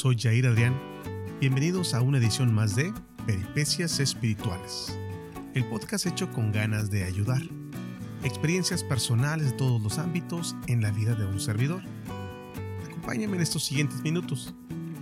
soy 0.00 0.16
Jair 0.18 0.46
Adrián. 0.46 0.80
Bienvenidos 1.40 1.92
a 1.92 2.00
una 2.00 2.16
edición 2.16 2.54
más 2.54 2.74
de 2.74 2.90
Peripecias 3.26 4.00
Espirituales, 4.00 4.98
el 5.52 5.66
podcast 5.66 6.06
hecho 6.06 6.32
con 6.32 6.52
ganas 6.52 6.90
de 6.90 7.04
ayudar. 7.04 7.42
Experiencias 8.24 8.82
personales 8.82 9.50
de 9.50 9.58
todos 9.58 9.78
los 9.82 9.98
ámbitos 9.98 10.56
en 10.68 10.80
la 10.80 10.90
vida 10.90 11.14
de 11.14 11.26
un 11.26 11.38
servidor. 11.38 11.82
Acompáñame 12.88 13.36
en 13.36 13.42
estos 13.42 13.62
siguientes 13.62 14.00
minutos. 14.00 14.54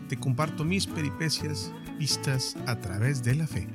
Te 0.08 0.16
comparto 0.16 0.64
mis 0.64 0.88
peripecias 0.88 1.72
vistas 1.96 2.56
a 2.66 2.80
través 2.80 3.22
de 3.22 3.36
la 3.36 3.46
fe. 3.46 3.68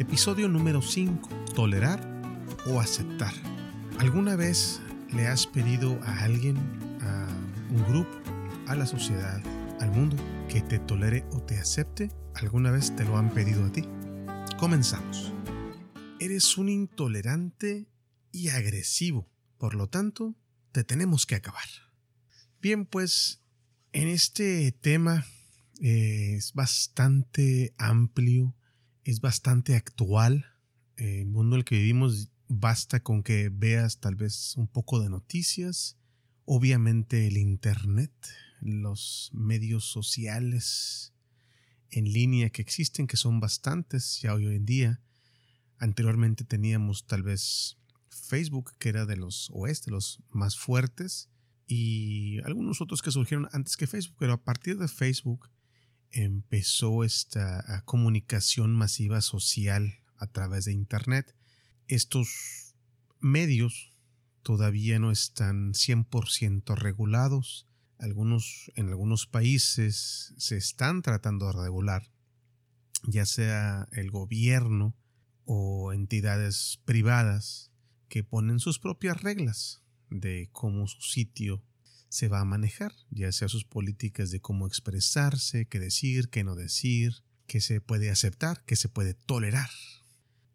Episodio 0.00 0.48
número 0.48 0.82
5. 0.82 1.28
Tolerar 1.54 2.00
o 2.66 2.80
aceptar. 2.80 3.34
¿Alguna 4.00 4.34
vez 4.34 4.80
le 5.12 5.28
has 5.28 5.46
pedido 5.46 5.96
a 6.02 6.24
alguien, 6.24 6.56
a 7.02 7.28
un 7.70 7.84
grupo, 7.84 8.10
a 8.66 8.74
la 8.74 8.86
sociedad, 8.86 9.40
al 9.80 9.90
mundo, 9.90 10.16
que 10.48 10.60
te 10.60 10.78
tolere 10.78 11.24
o 11.32 11.40
te 11.40 11.58
acepte? 11.58 12.10
¿Alguna 12.34 12.70
vez 12.70 12.94
te 12.96 13.04
lo 13.04 13.16
han 13.16 13.32
pedido 13.32 13.64
a 13.64 13.72
ti? 13.72 13.84
Comenzamos. 14.58 15.32
Eres 16.20 16.56
un 16.56 16.68
intolerante 16.68 17.88
y 18.32 18.48
agresivo, 18.48 19.30
por 19.58 19.74
lo 19.74 19.88
tanto, 19.88 20.34
te 20.72 20.84
tenemos 20.84 21.26
que 21.26 21.34
acabar. 21.34 21.68
Bien, 22.60 22.86
pues 22.86 23.42
en 23.92 24.08
este 24.08 24.72
tema 24.72 25.24
eh, 25.80 26.34
es 26.36 26.52
bastante 26.52 27.74
amplio, 27.78 28.56
es 29.04 29.20
bastante 29.20 29.76
actual. 29.76 30.46
El 30.96 31.26
mundo 31.26 31.56
en 31.56 31.60
el 31.60 31.64
que 31.64 31.76
vivimos 31.76 32.30
basta 32.48 33.00
con 33.00 33.22
que 33.22 33.50
veas 33.52 34.00
tal 34.00 34.14
vez 34.14 34.56
un 34.56 34.68
poco 34.68 35.00
de 35.00 35.10
noticias, 35.10 35.96
obviamente 36.44 37.26
el 37.26 37.36
Internet, 37.36 38.12
los 38.60 39.30
medios 39.32 39.84
sociales 39.84 41.12
en 41.90 42.12
línea 42.12 42.50
que 42.50 42.62
existen, 42.62 43.06
que 43.06 43.16
son 43.16 43.40
bastantes 43.40 44.20
ya 44.20 44.34
hoy 44.34 44.46
en 44.46 44.66
día. 44.66 45.00
Anteriormente 45.78 46.44
teníamos 46.44 47.06
tal 47.06 47.22
vez 47.22 47.76
Facebook, 48.08 48.72
que 48.78 48.88
era 48.88 49.06
de 49.06 49.16
los 49.16 49.50
oeste, 49.52 49.90
los 49.90 50.22
más 50.30 50.56
fuertes, 50.56 51.30
y 51.66 52.40
algunos 52.44 52.80
otros 52.80 53.00
que 53.00 53.10
surgieron 53.10 53.48
antes 53.52 53.76
que 53.76 53.86
Facebook, 53.86 54.16
pero 54.18 54.34
a 54.34 54.44
partir 54.44 54.78
de 54.78 54.88
Facebook 54.88 55.50
empezó 56.10 57.04
esta 57.04 57.64
ah, 57.66 57.82
comunicación 57.84 58.74
masiva 58.74 59.20
social 59.20 60.00
a 60.16 60.26
través 60.26 60.66
de 60.66 60.72
Internet. 60.72 61.34
Estos 61.88 62.74
medios 63.20 63.93
todavía 64.44 65.00
no 65.00 65.10
están 65.10 65.72
100% 65.72 66.76
regulados. 66.76 67.66
Algunos, 67.98 68.70
en 68.76 68.88
algunos 68.90 69.26
países 69.26 70.34
se 70.36 70.56
están 70.56 71.02
tratando 71.02 71.46
de 71.46 71.52
regular, 71.64 72.10
ya 73.02 73.26
sea 73.26 73.88
el 73.92 74.10
gobierno 74.10 74.94
o 75.44 75.92
entidades 75.92 76.80
privadas 76.84 77.72
que 78.08 78.22
ponen 78.22 78.60
sus 78.60 78.78
propias 78.78 79.22
reglas 79.22 79.82
de 80.10 80.48
cómo 80.52 80.86
su 80.86 81.00
sitio 81.00 81.64
se 82.08 82.28
va 82.28 82.40
a 82.40 82.44
manejar, 82.44 82.92
ya 83.10 83.32
sea 83.32 83.48
sus 83.48 83.64
políticas 83.64 84.30
de 84.30 84.40
cómo 84.40 84.66
expresarse, 84.66 85.66
qué 85.66 85.80
decir, 85.80 86.28
qué 86.28 86.44
no 86.44 86.54
decir, 86.54 87.24
qué 87.46 87.60
se 87.60 87.80
puede 87.80 88.10
aceptar, 88.10 88.62
qué 88.66 88.76
se 88.76 88.88
puede 88.88 89.14
tolerar. 89.14 89.70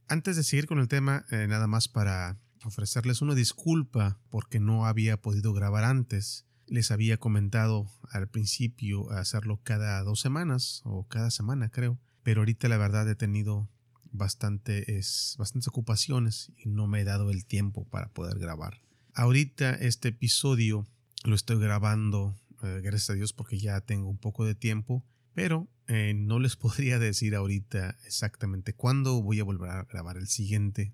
Antes 0.07 0.35
de 0.37 0.43
seguir 0.43 0.67
con 0.67 0.79
el 0.79 0.87
tema, 0.87 1.25
eh, 1.31 1.47
nada 1.47 1.67
más 1.67 1.87
para 1.87 2.39
ofrecerles 2.63 3.21
una 3.21 3.35
disculpa 3.35 4.19
porque 4.29 4.59
no 4.59 4.85
había 4.85 5.21
podido 5.21 5.53
grabar 5.53 5.83
antes. 5.83 6.45
Les 6.67 6.91
había 6.91 7.17
comentado 7.17 7.87
al 8.11 8.27
principio 8.27 9.09
hacerlo 9.11 9.59
cada 9.63 10.01
dos 10.03 10.19
semanas 10.19 10.81
o 10.85 11.07
cada 11.07 11.31
semana 11.31 11.69
creo, 11.69 11.99
pero 12.23 12.41
ahorita 12.41 12.67
la 12.67 12.77
verdad 12.77 13.09
he 13.09 13.15
tenido 13.15 13.69
bastantes, 14.11 15.35
bastantes 15.37 15.67
ocupaciones 15.67 16.51
y 16.57 16.69
no 16.69 16.87
me 16.87 17.01
he 17.01 17.03
dado 17.03 17.31
el 17.31 17.45
tiempo 17.45 17.85
para 17.85 18.09
poder 18.09 18.39
grabar. 18.39 18.81
Ahorita 19.13 19.71
este 19.71 20.09
episodio 20.09 20.87
lo 21.23 21.35
estoy 21.35 21.59
grabando, 21.59 22.35
eh, 22.63 22.81
gracias 22.83 23.09
a 23.09 23.13
Dios, 23.13 23.33
porque 23.33 23.57
ya 23.57 23.81
tengo 23.81 24.09
un 24.09 24.17
poco 24.17 24.45
de 24.45 24.55
tiempo, 24.55 25.03
pero 25.33 25.67
eh, 25.87 26.13
no 26.15 26.39
les 26.39 26.55
podría 26.57 26.99
decir 26.99 27.35
ahorita 27.35 27.97
exactamente 28.05 28.73
cuándo 28.73 29.21
voy 29.21 29.39
a 29.39 29.43
volver 29.43 29.69
a 29.71 29.83
grabar 29.83 30.17
el 30.17 30.27
siguiente. 30.27 30.93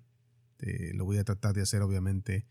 Este, 0.58 0.94
lo 0.94 1.04
voy 1.04 1.18
a 1.18 1.24
tratar 1.24 1.54
de 1.54 1.62
hacer 1.62 1.82
obviamente 1.82 2.46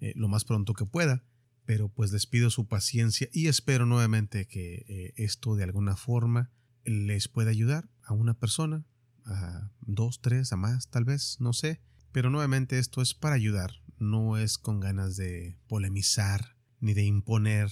eh, 0.00 0.12
lo 0.16 0.28
más 0.28 0.44
pronto 0.44 0.74
que 0.74 0.86
pueda, 0.86 1.24
pero 1.64 1.88
pues 1.88 2.12
les 2.12 2.26
pido 2.26 2.50
su 2.50 2.66
paciencia 2.66 3.28
y 3.32 3.48
espero 3.48 3.86
nuevamente 3.86 4.46
que 4.46 4.84
eh, 4.88 5.14
esto 5.16 5.56
de 5.56 5.64
alguna 5.64 5.96
forma 5.96 6.50
les 6.84 7.28
pueda 7.28 7.50
ayudar 7.50 7.88
a 8.02 8.12
una 8.12 8.34
persona, 8.34 8.84
a 9.24 9.70
dos, 9.80 10.20
tres, 10.20 10.52
a 10.52 10.56
más 10.56 10.88
tal 10.88 11.04
vez, 11.04 11.36
no 11.40 11.52
sé, 11.52 11.80
pero 12.12 12.30
nuevamente 12.30 12.78
esto 12.78 13.02
es 13.02 13.14
para 13.14 13.34
ayudar, 13.34 13.72
no 13.98 14.36
es 14.36 14.58
con 14.58 14.80
ganas 14.80 15.16
de 15.16 15.58
polemizar 15.68 16.56
ni 16.80 16.94
de 16.94 17.04
imponer 17.04 17.70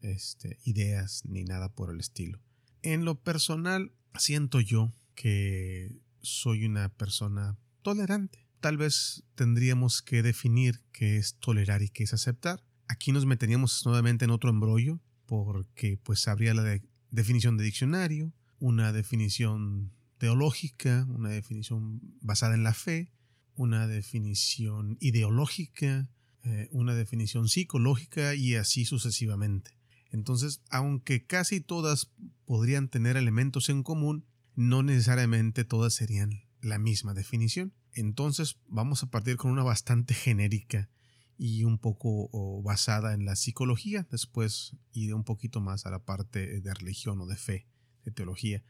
este, 0.00 0.58
ideas 0.64 1.22
ni 1.24 1.44
nada 1.44 1.68
por 1.70 1.90
el 1.90 2.00
estilo. 2.00 2.40
En 2.82 3.04
lo 3.04 3.20
personal, 3.20 3.92
siento 4.18 4.60
yo 4.60 4.92
que 5.14 5.98
soy 6.20 6.64
una 6.64 6.88
persona 6.90 7.58
tolerante 7.82 8.43
tal 8.64 8.78
vez 8.78 9.22
tendríamos 9.34 10.00
que 10.00 10.22
definir 10.22 10.80
qué 10.90 11.18
es 11.18 11.34
tolerar 11.34 11.82
y 11.82 11.90
qué 11.90 12.04
es 12.04 12.14
aceptar. 12.14 12.64
Aquí 12.88 13.12
nos 13.12 13.26
meteríamos 13.26 13.84
nuevamente 13.84 14.24
en 14.24 14.30
otro 14.30 14.48
embrollo 14.48 15.02
porque 15.26 15.98
pues 16.02 16.26
habría 16.28 16.54
la 16.54 16.80
definición 17.10 17.58
de 17.58 17.64
diccionario, 17.64 18.32
una 18.60 18.94
definición 18.94 19.92
teológica, 20.16 21.06
una 21.10 21.28
definición 21.28 22.00
basada 22.22 22.54
en 22.54 22.62
la 22.62 22.72
fe, 22.72 23.12
una 23.54 23.86
definición 23.86 24.96
ideológica, 24.98 26.08
eh, 26.44 26.70
una 26.70 26.94
definición 26.94 27.50
psicológica 27.50 28.34
y 28.34 28.54
así 28.54 28.86
sucesivamente. 28.86 29.76
Entonces, 30.10 30.62
aunque 30.70 31.26
casi 31.26 31.60
todas 31.60 32.10
podrían 32.46 32.88
tener 32.88 33.18
elementos 33.18 33.68
en 33.68 33.82
común, 33.82 34.24
no 34.54 34.82
necesariamente 34.82 35.66
todas 35.66 35.92
serían 35.92 36.44
la 36.62 36.78
misma 36.78 37.12
definición. 37.12 37.74
Entonces 37.94 38.58
vamos 38.66 39.02
a 39.02 39.10
partir 39.10 39.36
con 39.36 39.50
una 39.50 39.62
bastante 39.62 40.14
genérica 40.14 40.90
y 41.36 41.64
un 41.64 41.78
poco 41.78 42.62
basada 42.62 43.14
en 43.14 43.24
la 43.24 43.36
psicología. 43.36 44.06
Después 44.10 44.76
iré 44.92 45.14
un 45.14 45.24
poquito 45.24 45.60
más 45.60 45.86
a 45.86 45.90
la 45.90 46.04
parte 46.04 46.60
de 46.60 46.74
religión 46.74 47.20
o 47.20 47.26
de 47.26 47.36
fe, 47.36 47.66
de 48.04 48.12
teología. 48.12 48.62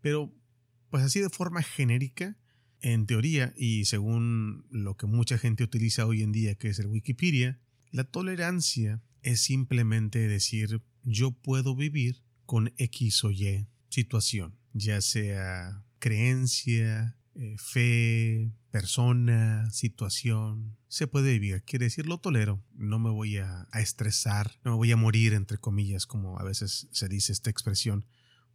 Pero 0.00 0.32
pues 0.90 1.02
así 1.02 1.20
de 1.20 1.30
forma 1.30 1.62
genérica, 1.62 2.36
en 2.82 3.06
teoría 3.06 3.54
y 3.56 3.84
según 3.84 4.66
lo 4.70 4.96
que 4.96 5.06
mucha 5.06 5.38
gente 5.38 5.64
utiliza 5.64 6.04
hoy 6.04 6.22
en 6.22 6.32
día, 6.32 6.56
que 6.56 6.68
es 6.68 6.78
el 6.80 6.88
Wikipedia, 6.88 7.60
la 7.90 8.04
tolerancia 8.04 9.02
es 9.22 9.40
simplemente 9.40 10.26
decir 10.26 10.82
yo 11.04 11.30
puedo 11.30 11.76
vivir 11.76 12.22
con 12.44 12.72
X 12.76 13.24
o 13.24 13.30
Y 13.30 13.68
situación, 13.88 14.58
ya 14.72 15.00
sea 15.00 15.84
creencia, 15.98 17.16
eh, 17.34 17.56
fe, 17.58 18.52
persona, 18.72 19.70
situación, 19.70 20.78
se 20.88 21.06
puede 21.06 21.32
vivir. 21.32 21.62
Quiere 21.62 21.84
decir, 21.84 22.06
lo 22.06 22.18
tolero. 22.18 22.64
No 22.72 22.98
me 22.98 23.10
voy 23.10 23.36
a, 23.36 23.68
estresar, 23.74 24.58
no 24.64 24.72
me 24.72 24.76
voy 24.78 24.90
a 24.92 24.96
morir, 24.96 25.34
entre 25.34 25.58
comillas, 25.58 26.06
como 26.06 26.40
a 26.40 26.42
veces 26.42 26.88
se 26.90 27.08
dice 27.08 27.32
esta 27.32 27.50
expresión, 27.50 28.06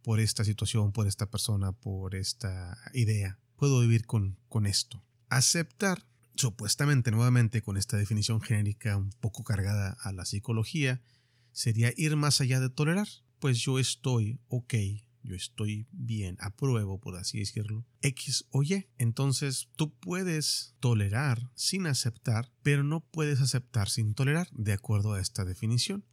por 0.02 0.18
esta 0.18 0.44
situación, 0.44 0.92
por 0.92 1.06
esta 1.06 1.30
persona, 1.30 1.70
por 1.72 2.16
esta 2.16 2.76
idea. 2.94 3.38
Puedo 3.56 3.80
vivir 3.80 4.06
con, 4.06 4.38
con 4.48 4.66
esto. 4.66 5.04
Aceptar, 5.28 6.04
supuestamente, 6.34 7.12
nuevamente, 7.12 7.62
con 7.62 7.76
esta 7.76 7.96
definición 7.96 8.40
genérica 8.40 8.96
un 8.96 9.10
poco 9.20 9.44
cargada 9.44 9.96
a 10.02 10.12
la 10.12 10.24
psicología, 10.24 11.00
sería 11.52 11.92
ir 11.96 12.16
más 12.16 12.40
allá 12.40 12.58
de 12.58 12.70
tolerar. 12.70 13.08
Pues 13.38 13.60
yo 13.60 13.78
estoy 13.78 14.40
ok 14.48 14.74
yo 15.28 15.36
estoy 15.36 15.86
bien, 15.92 16.36
apruebo, 16.40 16.98
por 16.98 17.16
así 17.16 17.38
decirlo, 17.38 17.84
X 18.00 18.46
o 18.50 18.62
Y. 18.62 18.86
Entonces 18.96 19.68
tú 19.76 19.92
puedes 19.94 20.74
tolerar 20.80 21.50
sin 21.54 21.86
aceptar, 21.86 22.50
pero 22.62 22.82
no 22.82 23.00
puedes 23.00 23.40
aceptar 23.40 23.88
sin 23.88 24.14
tolerar, 24.14 24.48
de 24.52 24.72
acuerdo 24.72 25.12
a 25.12 25.20
esta 25.20 25.44
definición. 25.44 26.04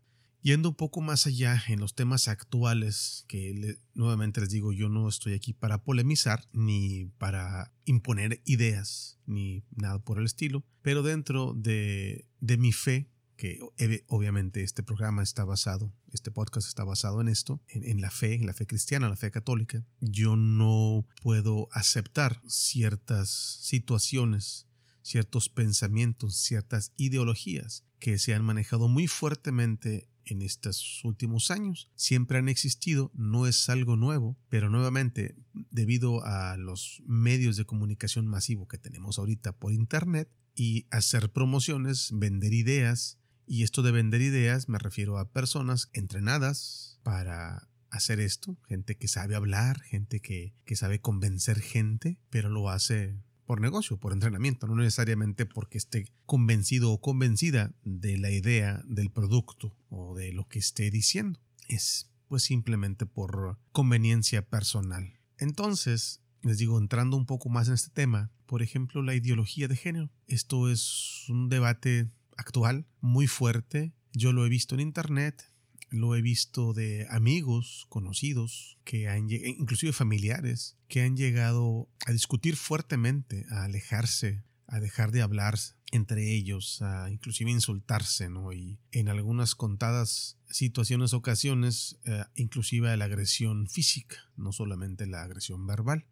Yendo 0.41 0.69
un 0.69 0.75
poco 0.75 1.01
más 1.01 1.25
allá 1.25 1.59
en 1.69 1.79
los 1.79 1.95
temas 1.95 2.27
actuales, 2.27 3.25
que 3.27 3.79
nuevamente 3.95 4.41
les 4.41 4.51
digo, 4.51 4.73
yo 4.73 4.89
no 4.89 5.09
estoy 5.09 5.33
aquí 5.33 5.53
para 5.53 5.83
polemizar 5.83 6.43
ni 6.53 7.05
para 7.17 7.73
imponer 7.85 8.41
ideas 8.45 9.17
ni 9.25 9.63
nada 9.71 9.97
por 9.97 10.19
el 10.19 10.25
estilo, 10.25 10.63
pero 10.83 11.01
dentro 11.01 11.55
de, 11.55 12.27
de 12.41 12.57
mi 12.57 12.73
fe 12.73 13.09
que 13.35 13.59
obviamente 14.07 14.63
este 14.63 14.83
programa 14.83 15.23
está 15.23 15.43
basado, 15.45 15.93
este 16.15 16.31
podcast 16.31 16.67
está 16.67 16.83
basado 16.83 17.21
en 17.21 17.27
esto, 17.27 17.61
en, 17.67 18.01
la 18.01 18.09
fe, 18.09 18.33
en 18.33 18.47
la 18.47 18.53
fe 18.53 18.65
cristiana, 18.65 19.09
la 19.09 19.15
fe 19.15 19.31
católica. 19.31 19.85
Yo 19.99 20.35
no 20.35 21.05
puedo 21.21 21.67
aceptar 21.71 22.41
ciertas 22.47 23.29
situaciones, 23.61 24.67
ciertos 25.01 25.49
pensamientos, 25.49 26.37
ciertas 26.37 26.93
ideologías 26.97 27.85
que 27.99 28.17
se 28.17 28.33
han 28.33 28.43
manejado 28.43 28.87
muy 28.87 29.07
fuertemente 29.07 30.09
en 30.25 30.41
estos 30.41 31.03
últimos 31.03 31.51
años. 31.51 31.89
Siempre 31.95 32.39
han 32.39 32.49
existido, 32.49 33.11
no 33.13 33.47
es 33.47 33.69
algo 33.69 33.95
nuevo, 33.95 34.37
pero 34.49 34.69
nuevamente, 34.69 35.35
debido 35.69 36.25
a 36.25 36.57
los 36.57 37.03
medios 37.05 37.57
de 37.57 37.65
comunicación 37.65 38.25
masivo 38.27 38.67
que 38.67 38.77
tenemos 38.77 39.19
ahorita 39.19 39.57
por 39.57 39.73
Internet 39.73 40.29
y 40.55 40.87
hacer 40.89 41.31
promociones, 41.31 42.09
vender 42.13 42.53
ideas, 42.53 43.19
y 43.47 43.63
esto 43.63 43.81
de 43.81 43.91
vender 43.91 44.21
ideas 44.21 44.69
me 44.69 44.79
refiero 44.79 45.17
a 45.17 45.29
personas 45.29 45.89
entrenadas 45.93 46.99
para 47.03 47.69
hacer 47.89 48.19
esto, 48.19 48.57
gente 48.67 48.97
que 48.97 49.07
sabe 49.07 49.35
hablar, 49.35 49.81
gente 49.81 50.19
que, 50.19 50.53
que 50.65 50.75
sabe 50.75 50.99
convencer 50.99 51.61
gente, 51.61 52.19
pero 52.29 52.49
lo 52.49 52.69
hace 52.69 53.15
por 53.45 53.61
negocio, 53.61 53.97
por 53.97 54.11
entrenamiento, 54.11 54.67
no 54.67 54.75
necesariamente 54.75 55.45
porque 55.45 55.77
esté 55.77 56.05
convencido 56.25 56.91
o 56.91 56.99
convencida 56.99 57.73
de 57.83 58.17
la 58.17 58.31
idea 58.31 58.81
del 58.85 59.11
producto 59.11 59.77
o 59.89 60.15
de 60.15 60.33
lo 60.33 60.47
que 60.47 60.59
esté 60.59 60.89
diciendo. 60.89 61.39
Es 61.67 62.11
pues 62.27 62.43
simplemente 62.43 63.05
por 63.05 63.59
conveniencia 63.71 64.41
personal. 64.41 65.13
Entonces, 65.37 66.21
les 66.41 66.57
digo, 66.57 66.77
entrando 66.77 67.17
un 67.17 67.25
poco 67.25 67.49
más 67.49 67.67
en 67.67 67.75
este 67.75 67.91
tema, 67.91 68.31
por 68.45 68.61
ejemplo, 68.61 69.01
la 69.01 69.15
ideología 69.15 69.67
de 69.67 69.75
género. 69.75 70.11
Esto 70.27 70.69
es 70.69 71.25
un 71.29 71.49
debate 71.49 72.09
actual, 72.35 72.87
muy 73.01 73.27
fuerte. 73.27 73.93
Yo 74.13 74.33
lo 74.33 74.45
he 74.45 74.49
visto 74.49 74.75
en 74.75 74.81
internet, 74.81 75.51
lo 75.89 76.15
he 76.15 76.21
visto 76.21 76.73
de 76.73 77.07
amigos, 77.09 77.85
conocidos, 77.89 78.77
que 78.83 79.07
han, 79.07 79.29
inclusive 79.29 79.93
familiares, 79.93 80.77
que 80.87 81.01
han 81.01 81.15
llegado 81.15 81.89
a 82.05 82.11
discutir 82.11 82.55
fuertemente, 82.55 83.45
a 83.49 83.63
alejarse, 83.63 84.43
a 84.67 84.79
dejar 84.79 85.11
de 85.11 85.21
hablar 85.21 85.57
entre 85.91 86.33
ellos, 86.33 86.81
a 86.81 87.09
inclusive 87.09 87.51
insultarse, 87.51 88.29
¿no? 88.29 88.51
Y 88.51 88.79
en 88.91 89.07
algunas 89.07 89.55
contadas 89.55 90.37
situaciones, 90.49 91.13
ocasiones, 91.13 91.99
eh, 92.05 92.23
inclusive 92.35 92.89
a 92.89 92.97
la 92.97 93.05
agresión 93.05 93.67
física, 93.67 94.17
no 94.35 94.51
solamente 94.51 95.05
la 95.05 95.21
agresión 95.21 95.65
verbal. 95.65 96.07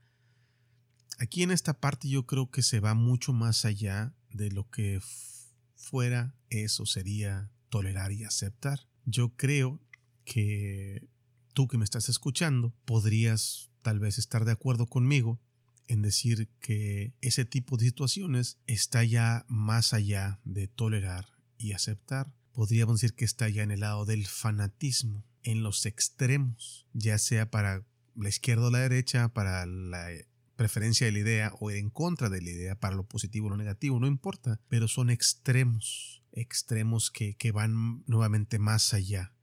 Aquí 1.19 1.44
en 1.44 1.52
esta 1.52 1.80
parte 1.80 2.10
yo 2.10 2.26
creo 2.26 2.50
que 2.50 2.64
se 2.64 2.80
va 2.80 2.94
mucho 2.94 3.34
más 3.34 3.66
allá 3.66 4.16
de 4.30 4.52
lo 4.52 4.69
que 4.69 5.00
fuera 5.83 6.35
eso 6.50 6.85
sería 6.85 7.51
tolerar 7.69 8.12
y 8.12 8.24
aceptar 8.24 8.88
yo 9.06 9.35
creo 9.35 9.81
que 10.25 11.07
tú 11.53 11.68
que 11.68 11.77
me 11.77 11.83
estás 11.83 12.09
escuchando 12.09 12.74
podrías 12.85 13.69
tal 13.81 14.00
vez 14.00 14.18
estar 14.18 14.45
de 14.45 14.51
acuerdo 14.51 14.88
conmigo 14.88 15.41
en 15.88 16.01
decir 16.01 16.50
que 16.59 17.13
ese 17.21 17.45
tipo 17.45 17.77
de 17.77 17.85
situaciones 17.85 18.57
está 18.68 19.03
ya 19.03 19.45
más 19.50 19.94
allá 19.94 20.39
de 20.45 20.68
tolerar 20.68 21.27
y 21.57 21.74
aceptar. 21.74 22.33
Podríamos 22.53 23.01
decir 23.01 23.15
que 23.15 23.25
está 23.25 23.50
ya 23.50 23.63
en 23.63 23.71
el 23.71 23.81
lado 23.81 24.06
del 24.06 24.25
fanatismo, 24.25 25.25
en 25.41 25.62
los 25.62 25.85
extremos, 25.85 26.88
ya 26.94 27.18
sea 27.18 27.51
para 27.51 27.85
la 28.15 28.30
izquierda 28.30 28.68
o 28.68 28.71
la 28.71 28.80
derecha, 28.80 29.33
para 29.33 29.65
la 29.65 30.09
preferencia 30.56 31.06
de 31.06 31.14
la 31.14 31.20
idea 31.20 31.54
o 31.60 31.72
en 31.72 31.90
contra 31.90 32.30
de 32.30 32.42
la 32.42 32.50
idea, 32.50 32.76
para 32.76 32.96
lo 32.96 33.06
positivo 33.06 33.48
o 33.48 33.50
lo 33.50 33.58
negativo, 33.58 34.00
no 34.00 34.08
importa, 34.08 34.60
pero 34.70 34.88
son 34.88 35.10
extremos 35.10 36.24
extremos 36.34 37.12
que, 37.12 37.52
van 37.52 38.04
nuevamente 38.08 38.60
más 38.60 38.94
allá, 38.94 39.34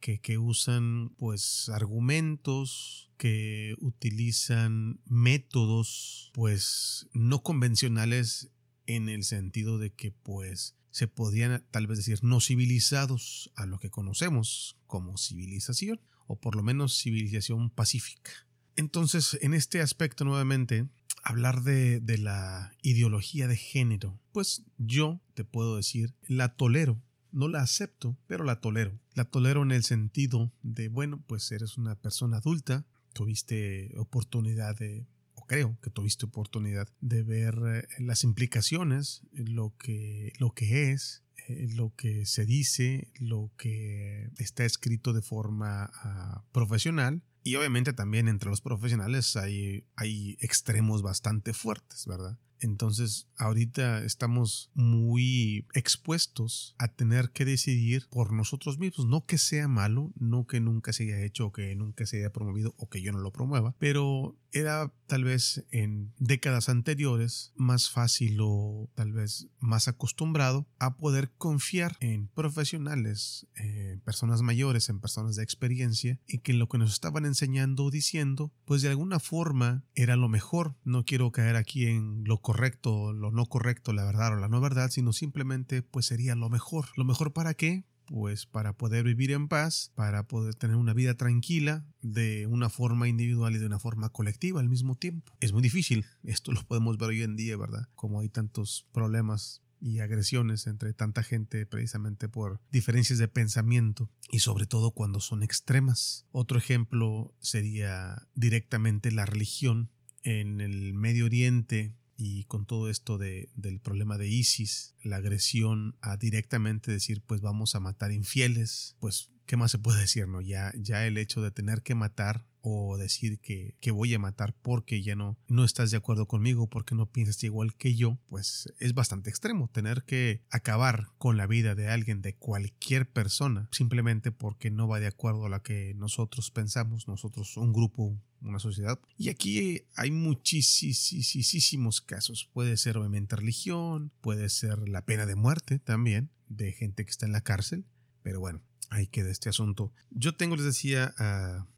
que, 0.00 0.20
que 0.20 0.38
usan 0.38 1.10
pues 1.16 1.68
argumentos, 1.68 3.12
que 3.16 3.74
utilizan 3.78 5.00
métodos 5.04 6.30
pues 6.34 7.08
no 7.12 7.42
convencionales 7.42 8.50
en 8.86 9.08
el 9.08 9.24
sentido 9.24 9.78
de 9.78 9.92
que 9.92 10.12
pues 10.12 10.76
se 10.90 11.08
podían 11.08 11.64
tal 11.70 11.86
vez 11.86 11.98
decir 11.98 12.22
no 12.22 12.40
civilizados 12.40 13.50
a 13.56 13.66
lo 13.66 13.78
que 13.78 13.90
conocemos 13.90 14.76
como 14.86 15.16
civilización 15.16 16.00
o 16.26 16.38
por 16.38 16.56
lo 16.56 16.62
menos 16.62 16.98
civilización 16.98 17.70
pacífica. 17.70 18.30
Entonces, 18.76 19.38
en 19.40 19.54
este 19.54 19.80
aspecto 19.80 20.24
nuevamente, 20.24 20.88
hablar 21.22 21.62
de, 21.62 22.00
la 22.18 22.72
ideología 22.82 23.48
de 23.48 23.56
género, 23.56 24.20
pues 24.32 24.62
yo 24.78 25.20
te 25.34 25.44
puedo 25.44 25.76
decir, 25.76 26.14
la 26.26 26.54
tolero. 26.54 27.02
No 27.32 27.48
la 27.48 27.62
acepto, 27.62 28.16
pero 28.28 28.44
la 28.44 28.60
tolero. 28.60 29.00
La 29.14 29.24
tolero 29.24 29.62
en 29.62 29.72
el 29.72 29.82
sentido 29.82 30.52
de, 30.62 30.88
bueno, 30.88 31.24
pues 31.26 31.50
eres 31.50 31.76
una 31.76 31.96
persona 31.96 32.36
adulta, 32.36 32.86
tuviste 33.12 33.92
oportunidad 33.96 34.76
de, 34.78 35.08
o 35.34 35.44
creo 35.46 35.76
que 35.82 35.90
tuviste 35.90 36.26
oportunidad 36.26 36.88
de 37.00 37.24
ver 37.24 37.58
eh, 37.66 37.88
las 37.98 38.22
implicaciones, 38.22 39.22
lo 39.32 39.74
que, 39.78 40.32
lo 40.38 40.52
que 40.52 40.92
es, 40.92 41.24
eh, 41.48 41.66
lo 41.74 41.92
que 41.96 42.24
se 42.24 42.44
dice, 42.44 43.10
lo 43.18 43.50
que 43.56 44.30
está 44.38 44.64
escrito 44.64 45.12
de 45.12 45.22
forma 45.22 45.90
ah, 45.92 46.44
profesional 46.52 47.22
y 47.44 47.56
obviamente 47.56 47.92
también 47.92 48.26
entre 48.26 48.48
los 48.48 48.62
profesionales 48.62 49.36
hay, 49.36 49.86
hay 49.96 50.36
extremos 50.40 51.02
bastante 51.02 51.52
fuertes, 51.52 52.06
¿verdad? 52.06 52.38
Entonces, 52.58 53.28
ahorita 53.36 54.02
estamos 54.04 54.70
muy 54.72 55.66
expuestos 55.74 56.74
a 56.78 56.88
tener 56.88 57.30
que 57.30 57.44
decidir 57.44 58.06
por 58.08 58.32
nosotros 58.32 58.78
mismos. 58.78 59.06
No 59.06 59.26
que 59.26 59.36
sea 59.36 59.68
malo, 59.68 60.12
no 60.16 60.46
que 60.46 60.60
nunca 60.60 60.94
se 60.94 61.02
haya 61.04 61.22
hecho 61.22 61.48
o 61.48 61.52
que 61.52 61.74
nunca 61.76 62.06
se 62.06 62.18
haya 62.18 62.32
promovido 62.32 62.74
o 62.78 62.88
que 62.88 63.02
yo 63.02 63.12
no 63.12 63.18
lo 63.18 63.32
promueva, 63.32 63.74
pero 63.78 64.38
era 64.54 64.92
tal 65.06 65.24
vez 65.24 65.66
en 65.70 66.14
décadas 66.18 66.68
anteriores 66.68 67.52
más 67.56 67.90
fácil 67.90 68.38
o 68.40 68.88
tal 68.94 69.12
vez 69.12 69.48
más 69.58 69.88
acostumbrado 69.88 70.66
a 70.78 70.96
poder 70.96 71.32
confiar 71.36 71.96
en 72.00 72.28
profesionales, 72.28 73.46
en 73.56 74.00
personas 74.00 74.42
mayores, 74.42 74.88
en 74.88 75.00
personas 75.00 75.36
de 75.36 75.42
experiencia 75.42 76.20
y 76.26 76.38
que 76.38 76.54
lo 76.54 76.68
que 76.68 76.78
nos 76.78 76.92
estaban 76.92 77.26
enseñando 77.26 77.84
o 77.84 77.90
diciendo, 77.90 78.52
pues 78.64 78.80
de 78.80 78.88
alguna 78.88 79.18
forma 79.18 79.84
era 79.94 80.16
lo 80.16 80.28
mejor. 80.28 80.76
No 80.84 81.04
quiero 81.04 81.32
caer 81.32 81.56
aquí 81.56 81.86
en 81.86 82.22
lo 82.24 82.40
correcto, 82.40 83.12
lo 83.12 83.32
no 83.32 83.46
correcto, 83.46 83.92
la 83.92 84.04
verdad 84.04 84.34
o 84.34 84.36
la 84.36 84.48
no 84.48 84.60
verdad, 84.60 84.90
sino 84.90 85.12
simplemente 85.12 85.82
pues 85.82 86.06
sería 86.06 86.36
lo 86.36 86.48
mejor. 86.48 86.86
¿Lo 86.96 87.04
mejor 87.04 87.32
para 87.32 87.54
qué? 87.54 87.84
Pues 88.06 88.46
para 88.46 88.76
poder 88.76 89.04
vivir 89.04 89.30
en 89.32 89.48
paz, 89.48 89.92
para 89.94 90.26
poder 90.26 90.54
tener 90.54 90.76
una 90.76 90.94
vida 90.94 91.14
tranquila 91.14 91.84
de 92.02 92.46
una 92.46 92.70
forma 92.70 93.08
individual 93.08 93.54
y 93.54 93.58
de 93.58 93.66
una 93.66 93.78
forma 93.78 94.10
colectiva 94.10 94.60
al 94.60 94.68
mismo 94.68 94.94
tiempo. 94.96 95.32
Es 95.40 95.52
muy 95.52 95.62
difícil, 95.62 96.04
esto 96.22 96.52
lo 96.52 96.62
podemos 96.64 96.98
ver 96.98 97.10
hoy 97.10 97.22
en 97.22 97.36
día, 97.36 97.56
¿verdad? 97.56 97.88
Como 97.94 98.20
hay 98.20 98.28
tantos 98.28 98.86
problemas 98.92 99.62
y 99.80 100.00
agresiones 100.00 100.66
entre 100.66 100.94
tanta 100.94 101.22
gente 101.22 101.66
precisamente 101.66 102.28
por 102.28 102.58
diferencias 102.72 103.18
de 103.18 103.28
pensamiento 103.28 104.10
y 104.30 104.38
sobre 104.38 104.66
todo 104.66 104.92
cuando 104.92 105.20
son 105.20 105.42
extremas. 105.42 106.26
Otro 106.32 106.58
ejemplo 106.58 107.34
sería 107.40 108.26
directamente 108.34 109.10
la 109.10 109.26
religión. 109.26 109.90
En 110.22 110.62
el 110.62 110.94
Medio 110.94 111.26
Oriente 111.26 111.94
y 112.16 112.44
con 112.44 112.66
todo 112.66 112.88
esto 112.88 113.18
de, 113.18 113.48
del 113.54 113.80
problema 113.80 114.18
de 114.18 114.28
ISIS, 114.28 114.94
la 115.02 115.16
agresión 115.16 115.96
a 116.00 116.16
directamente 116.16 116.90
decir 116.90 117.22
pues 117.26 117.40
vamos 117.40 117.74
a 117.74 117.80
matar 117.80 118.12
infieles, 118.12 118.96
pues 119.00 119.30
¿qué 119.46 119.56
más 119.56 119.70
se 119.70 119.78
puede 119.78 120.00
decir? 120.00 120.28
No? 120.28 120.40
Ya, 120.40 120.72
ya 120.76 121.06
el 121.06 121.18
hecho 121.18 121.42
de 121.42 121.50
tener 121.50 121.82
que 121.82 121.94
matar 121.94 122.46
o 122.66 122.96
decir 122.96 123.40
que, 123.40 123.76
que, 123.80 123.90
voy 123.90 124.14
a 124.14 124.18
matar 124.18 124.54
porque 124.62 125.02
ya 125.02 125.14
no, 125.14 125.36
no 125.48 125.64
estás 125.64 125.90
de 125.90 125.98
acuerdo 125.98 126.26
conmigo, 126.26 126.66
porque 126.66 126.94
no 126.94 127.10
piensas 127.10 127.44
igual 127.44 127.74
que 127.74 127.94
yo, 127.94 128.18
pues 128.26 128.72
es 128.78 128.94
bastante 128.94 129.28
extremo. 129.28 129.68
Tener 129.68 130.04
que 130.04 130.42
acabar 130.50 131.08
con 131.18 131.36
la 131.36 131.46
vida 131.46 131.74
de 131.74 131.88
alguien, 131.88 132.22
de 132.22 132.34
cualquier 132.36 133.06
persona, 133.10 133.68
simplemente 133.70 134.32
porque 134.32 134.70
no 134.70 134.88
va 134.88 134.98
de 134.98 135.08
acuerdo 135.08 135.44
a 135.44 135.50
la 135.50 135.60
que 135.60 135.92
nosotros 135.94 136.50
pensamos, 136.50 137.06
nosotros, 137.06 137.54
un 137.58 137.74
grupo, 137.74 138.18
una 138.44 138.58
sociedad. 138.58 139.00
Y 139.16 139.28
aquí 139.28 139.82
hay 139.96 140.10
muchísimos 140.10 142.00
casos. 142.00 142.48
Puede 142.52 142.76
ser 142.76 142.96
obviamente 142.96 143.36
religión, 143.36 144.12
puede 144.20 144.48
ser 144.48 144.88
la 144.88 145.04
pena 145.04 145.26
de 145.26 145.34
muerte 145.34 145.78
también, 145.78 146.30
de 146.48 146.72
gente 146.72 147.04
que 147.04 147.10
está 147.10 147.26
en 147.26 147.32
la 147.32 147.42
cárcel. 147.42 147.84
Pero 148.22 148.40
bueno, 148.40 148.62
ahí 148.90 149.06
queda 149.06 149.30
este 149.30 149.48
asunto. 149.48 149.92
Yo 150.10 150.34
tengo, 150.36 150.56
les 150.56 150.64
decía, 150.64 151.14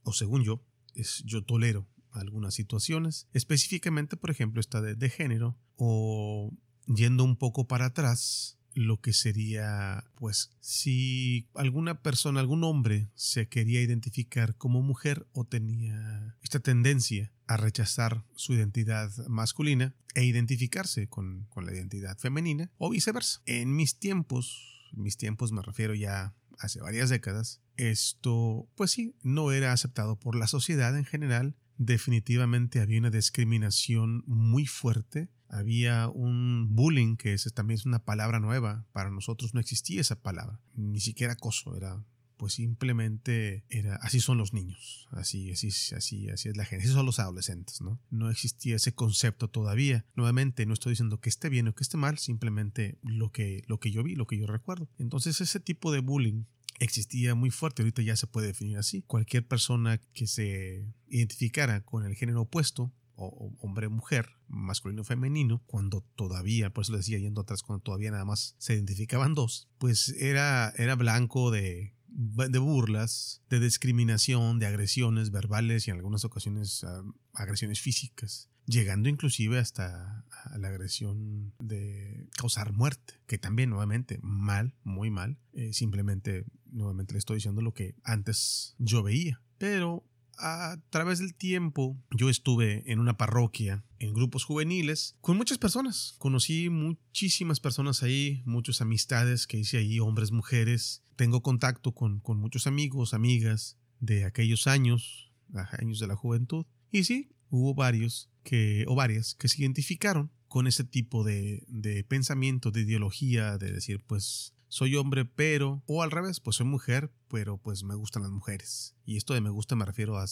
o 0.02 0.12
según 0.12 0.44
yo, 0.44 0.64
es, 0.94 1.22
yo 1.24 1.44
tolero 1.44 1.88
algunas 2.12 2.54
situaciones, 2.54 3.28
específicamente, 3.32 4.16
por 4.16 4.30
ejemplo, 4.30 4.60
esta 4.60 4.80
de, 4.80 4.94
de 4.94 5.10
género, 5.10 5.58
o 5.76 6.50
yendo 6.86 7.24
un 7.24 7.36
poco 7.36 7.66
para 7.66 7.86
atrás, 7.86 8.55
lo 8.76 9.00
que 9.00 9.14
sería, 9.14 10.04
pues, 10.16 10.50
si 10.60 11.48
alguna 11.54 12.02
persona, 12.02 12.40
algún 12.40 12.62
hombre 12.62 13.08
se 13.14 13.48
quería 13.48 13.80
identificar 13.80 14.54
como 14.56 14.82
mujer 14.82 15.26
o 15.32 15.44
tenía 15.44 16.36
esta 16.42 16.60
tendencia 16.60 17.32
a 17.46 17.56
rechazar 17.56 18.24
su 18.34 18.52
identidad 18.52 19.10
masculina 19.28 19.96
e 20.14 20.24
identificarse 20.24 21.08
con, 21.08 21.46
con 21.48 21.64
la 21.64 21.72
identidad 21.72 22.18
femenina 22.18 22.70
o 22.76 22.90
viceversa. 22.90 23.40
En 23.46 23.74
mis 23.74 23.98
tiempos, 23.98 24.88
mis 24.92 25.16
tiempos 25.16 25.52
me 25.52 25.62
refiero 25.62 25.94
ya 25.94 26.34
hace 26.58 26.80
varias 26.80 27.08
décadas, 27.08 27.62
esto, 27.76 28.68
pues 28.74 28.90
sí, 28.90 29.14
no 29.22 29.52
era 29.52 29.72
aceptado 29.72 30.18
por 30.18 30.36
la 30.36 30.46
sociedad 30.46 30.96
en 30.96 31.04
general. 31.04 31.56
Definitivamente 31.78 32.80
había 32.80 32.98
una 32.98 33.10
discriminación 33.10 34.22
muy 34.26 34.66
fuerte. 34.66 35.28
Había 35.48 36.08
un 36.08 36.74
bullying, 36.74 37.16
que 37.16 37.32
es, 37.32 37.52
también 37.54 37.78
es 37.78 37.86
una 37.86 38.04
palabra 38.04 38.40
nueva. 38.40 38.86
Para 38.92 39.10
nosotros 39.10 39.54
no 39.54 39.60
existía 39.60 40.00
esa 40.00 40.20
palabra. 40.20 40.60
Ni 40.74 41.00
siquiera 41.00 41.34
acoso, 41.34 41.76
era 41.76 42.04
pues 42.36 42.54
simplemente 42.54 43.64
era 43.68 43.96
así 43.96 44.20
son 44.20 44.38
los 44.38 44.52
niños, 44.52 45.08
así 45.10 45.50
así 45.50 45.68
así 45.94 46.28
así 46.28 46.48
es 46.48 46.56
la 46.56 46.64
gente, 46.64 46.84
así 46.84 46.92
son 46.92 47.06
los 47.06 47.18
adolescentes, 47.18 47.80
¿no? 47.80 48.00
No 48.10 48.30
existía 48.30 48.76
ese 48.76 48.94
concepto 48.94 49.48
todavía. 49.48 50.04
Nuevamente 50.14 50.66
no 50.66 50.74
estoy 50.74 50.92
diciendo 50.92 51.20
que 51.20 51.28
esté 51.28 51.48
bien 51.48 51.68
o 51.68 51.74
que 51.74 51.82
esté 51.82 51.96
mal, 51.96 52.18
simplemente 52.18 52.98
lo 53.02 53.32
que 53.32 53.62
lo 53.66 53.80
que 53.80 53.90
yo 53.90 54.02
vi, 54.02 54.14
lo 54.14 54.26
que 54.26 54.38
yo 54.38 54.46
recuerdo. 54.46 54.88
Entonces 54.98 55.40
ese 55.40 55.60
tipo 55.60 55.92
de 55.92 56.00
bullying 56.00 56.44
existía 56.78 57.34
muy 57.34 57.50
fuerte, 57.50 57.82
ahorita 57.82 58.02
ya 58.02 58.16
se 58.16 58.26
puede 58.26 58.48
definir 58.48 58.78
así. 58.78 59.02
Cualquier 59.02 59.46
persona 59.46 59.98
que 60.12 60.26
se 60.26 60.84
identificara 61.08 61.82
con 61.84 62.04
el 62.04 62.14
género 62.16 62.42
opuesto 62.42 62.92
o 63.16 63.52
hombre-mujer, 63.60 64.28
masculino 64.48 65.04
femenino, 65.04 65.62
cuando 65.66 66.02
todavía, 66.14 66.70
por 66.70 66.82
eso 66.82 66.92
le 66.92 66.98
decía 66.98 67.18
yendo 67.18 67.40
atrás, 67.40 67.62
cuando 67.62 67.82
todavía 67.82 68.10
nada 68.10 68.24
más 68.24 68.54
se 68.58 68.74
identificaban 68.74 69.34
dos, 69.34 69.68
pues 69.78 70.10
era, 70.18 70.72
era 70.76 70.94
blanco 70.94 71.50
de, 71.50 71.94
de 72.08 72.58
burlas, 72.58 73.42
de 73.50 73.60
discriminación, 73.60 74.58
de 74.58 74.66
agresiones 74.66 75.30
verbales 75.30 75.86
y 75.86 75.90
en 75.90 75.96
algunas 75.96 76.24
ocasiones 76.24 76.84
ah, 76.84 77.02
agresiones 77.32 77.80
físicas, 77.80 78.48
llegando 78.66 79.08
inclusive 79.08 79.58
hasta 79.58 80.24
a 80.30 80.58
la 80.58 80.68
agresión 80.68 81.52
de 81.58 82.28
causar 82.36 82.72
muerte, 82.72 83.20
que 83.26 83.38
también 83.38 83.70
nuevamente 83.70 84.18
mal, 84.22 84.74
muy 84.82 85.10
mal, 85.10 85.38
eh, 85.52 85.72
simplemente 85.72 86.44
nuevamente 86.70 87.12
le 87.12 87.18
estoy 87.18 87.36
diciendo 87.36 87.62
lo 87.62 87.74
que 87.74 87.94
antes 88.02 88.74
yo 88.78 89.02
veía. 89.02 89.42
Pero 89.58 90.04
a 90.38 90.76
través 90.90 91.18
del 91.18 91.34
tiempo 91.34 91.96
yo 92.10 92.28
estuve 92.28 92.90
en 92.90 92.98
una 92.98 93.16
parroquia, 93.16 93.84
en 93.98 94.12
grupos 94.12 94.44
juveniles, 94.44 95.16
con 95.20 95.36
muchas 95.36 95.58
personas. 95.58 96.14
Conocí 96.18 96.68
muchísimas 96.70 97.60
personas 97.60 98.02
ahí, 98.02 98.42
muchas 98.44 98.80
amistades 98.80 99.46
que 99.46 99.58
hice 99.58 99.78
ahí, 99.78 100.00
hombres, 100.00 100.32
mujeres. 100.32 101.02
Tengo 101.16 101.42
contacto 101.42 101.92
con, 101.92 102.20
con 102.20 102.38
muchos 102.38 102.66
amigos, 102.66 103.14
amigas 103.14 103.78
de 104.00 104.24
aquellos 104.24 104.66
años, 104.66 105.32
años 105.78 105.98
de 105.98 106.06
la 106.06 106.16
juventud. 106.16 106.66
Y 106.90 107.04
sí, 107.04 107.30
hubo 107.48 107.74
varios 107.74 108.30
que, 108.42 108.84
o 108.88 108.94
varias 108.94 109.34
que 109.34 109.48
se 109.48 109.62
identificaron 109.62 110.30
con 110.48 110.66
ese 110.66 110.84
tipo 110.84 111.24
de, 111.24 111.64
de 111.68 112.04
pensamiento, 112.04 112.70
de 112.70 112.82
ideología, 112.82 113.58
de 113.58 113.72
decir, 113.72 114.02
pues 114.06 114.54
soy 114.68 114.96
hombre, 114.96 115.24
pero, 115.24 115.82
o 115.86 116.02
al 116.02 116.10
revés, 116.10 116.40
pues 116.40 116.56
soy 116.56 116.66
mujer, 116.66 117.10
pero 117.28 117.58
pues 117.58 117.84
me 117.84 117.94
gustan 117.94 118.22
las 118.22 118.32
mujeres. 118.32 118.94
Y 119.04 119.16
esto 119.16 119.34
de 119.34 119.40
me 119.40 119.50
gusta 119.50 119.76
me 119.76 119.84
refiero 119.84 120.18
a, 120.18 120.26